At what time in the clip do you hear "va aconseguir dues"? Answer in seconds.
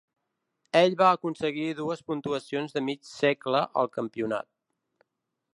1.01-2.01